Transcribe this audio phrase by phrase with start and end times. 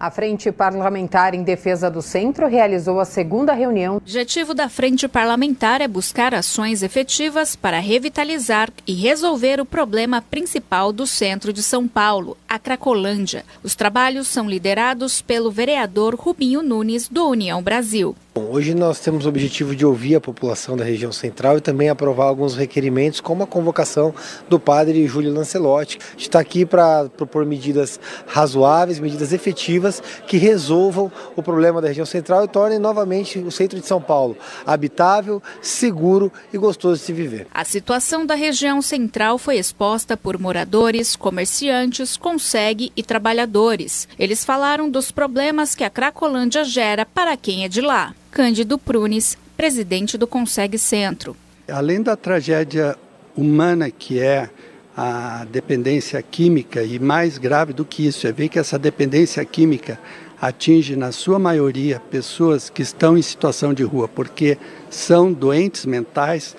[0.00, 3.94] A Frente Parlamentar em Defesa do Centro realizou a segunda reunião.
[3.94, 10.22] O objetivo da Frente Parlamentar é buscar ações efetivas para revitalizar e resolver o problema
[10.22, 13.44] principal do centro de São Paulo, a Cracolândia.
[13.60, 18.14] Os trabalhos são liderados pelo vereador Rubinho Nunes, do União Brasil.
[18.50, 22.26] Hoje nós temos o objetivo de ouvir a população da região central e também aprovar
[22.26, 24.14] alguns requerimentos, como a convocação
[24.48, 25.98] do padre Júlio Lancelotti.
[26.00, 31.88] A gente está aqui para propor medidas razoáveis, medidas efetivas que resolvam o problema da
[31.88, 37.06] região central e tornem novamente o centro de São Paulo habitável, seguro e gostoso de
[37.06, 37.46] se viver.
[37.52, 44.08] A situação da região central foi exposta por moradores, comerciantes, consegue e trabalhadores.
[44.18, 48.14] Eles falaram dos problemas que a Cracolândia gera para quem é de lá.
[48.38, 51.34] Cândido Prunes, presidente do Consegue Centro.
[51.68, 52.96] Além da tragédia
[53.36, 54.48] humana que é
[54.96, 59.98] a dependência química, e mais grave do que isso é ver que essa dependência química
[60.40, 64.56] atinge, na sua maioria, pessoas que estão em situação de rua, porque
[64.88, 66.54] são doentes mentais,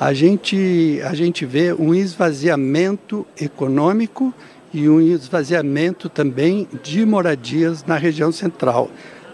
[0.00, 4.34] a gente, a gente vê um esvaziamento econômico
[4.74, 8.90] e um esvaziamento também de moradias na região central.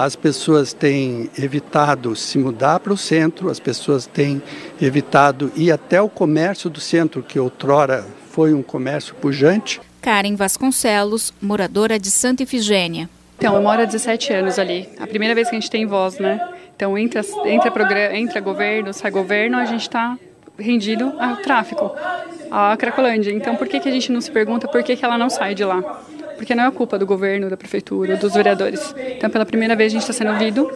[0.00, 4.42] As pessoas têm evitado se mudar para o centro, as pessoas têm
[4.80, 9.78] evitado ir até o comércio do centro, que outrora foi um comércio pujante.
[10.00, 13.10] Karen Vasconcelos, moradora de Santa Ifigênia.
[13.36, 14.88] Então, eu moro há 17 anos ali.
[14.98, 16.40] A primeira vez que a gente tem voz, né?
[16.74, 20.16] Então, entra, entra, entra governo, sai governo, a gente está
[20.58, 21.92] rendido ao tráfico,
[22.50, 23.32] à Cracolândia.
[23.32, 25.54] Então, por que, que a gente não se pergunta por que, que ela não sai
[25.54, 26.00] de lá?
[26.40, 28.94] Porque não é culpa do governo, da prefeitura, dos vereadores.
[29.14, 30.70] Então, pela primeira vez, a gente está sendo ouvido,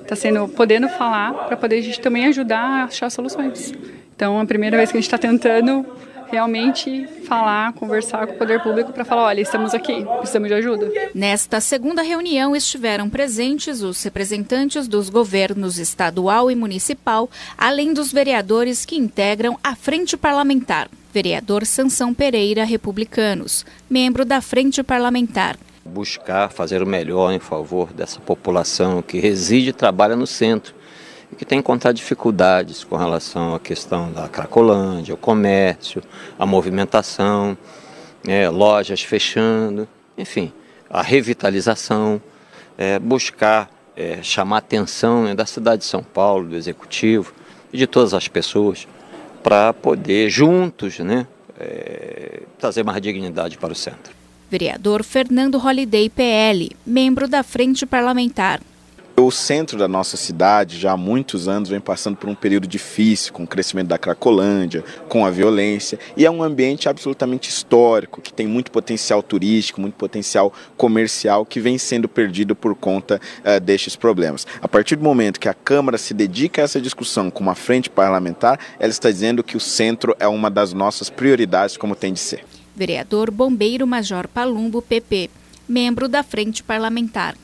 [0.00, 3.74] está sendo podendo falar para poder a gente também ajudar a achar soluções.
[4.16, 5.84] Então, é a primeira vez que a gente está tentando
[6.32, 10.90] realmente falar, conversar com o poder público para falar, olha, estamos aqui, precisamos de ajuda.
[11.14, 18.86] Nesta segunda reunião estiveram presentes os representantes dos governos estadual e municipal, além dos vereadores
[18.86, 25.56] que integram a frente parlamentar vereador Sansão Pereira, republicanos, membro da Frente Parlamentar.
[25.84, 30.74] Buscar fazer o melhor em favor dessa população que reside e trabalha no centro
[31.30, 36.02] e que tem encontrado dificuldades com relação à questão da Cracolândia, o comércio,
[36.36, 37.56] a movimentação,
[38.26, 39.86] é, lojas fechando,
[40.18, 40.52] enfim,
[40.90, 42.20] a revitalização,
[42.76, 47.32] é, buscar é, chamar atenção né, da cidade de São Paulo, do executivo
[47.72, 48.88] e de todas as pessoas
[49.44, 51.26] para poder juntos né,
[51.60, 54.14] é, trazer mais dignidade para o centro.
[54.50, 58.60] Vereador Fernando Holliday PL, membro da Frente Parlamentar.
[59.24, 63.32] O centro da nossa cidade já há muitos anos vem passando por um período difícil,
[63.32, 68.30] com o crescimento da Cracolândia, com a violência, e é um ambiente absolutamente histórico, que
[68.30, 73.96] tem muito potencial turístico, muito potencial comercial, que vem sendo perdido por conta uh, destes
[73.96, 74.46] problemas.
[74.60, 77.88] A partir do momento que a Câmara se dedica a essa discussão com uma frente
[77.88, 82.20] parlamentar, ela está dizendo que o centro é uma das nossas prioridades, como tem de
[82.20, 82.44] ser.
[82.76, 85.30] Vereador Bombeiro Major Palumbo, PP,
[85.66, 87.34] membro da Frente Parlamentar.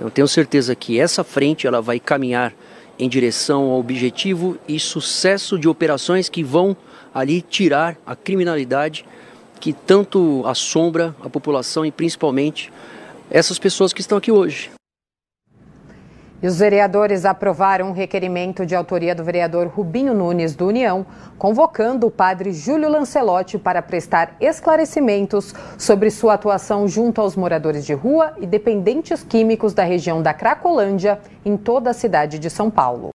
[0.00, 2.54] Eu tenho certeza que essa frente ela vai caminhar
[2.98, 6.74] em direção ao objetivo e sucesso de operações que vão
[7.14, 9.04] ali tirar a criminalidade
[9.60, 12.72] que tanto assombra a população e principalmente
[13.30, 14.70] essas pessoas que estão aqui hoje.
[16.42, 21.04] E os vereadores aprovaram um requerimento de autoria do vereador Rubinho Nunes, do União,
[21.38, 27.92] convocando o padre Júlio Lancelotti para prestar esclarecimentos sobre sua atuação junto aos moradores de
[27.92, 33.08] rua e dependentes químicos da região da Cracolândia, em toda a cidade de São Paulo.